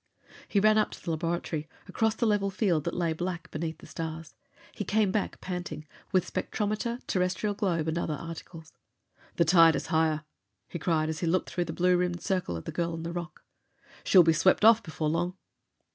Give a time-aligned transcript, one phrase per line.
[0.47, 3.85] He ran up to the laboratory, across the level field that lay black beneath the
[3.85, 4.33] stars.
[4.71, 8.73] He came back, panting, with spectrometer, terrestrial globe, and other articles.
[9.35, 10.23] "The tide is higher!"
[10.67, 13.13] he cried as he looked through the blue rimmed circle at the girl on the
[13.13, 13.43] rock.
[14.03, 15.37] "She'll be swept off before long!"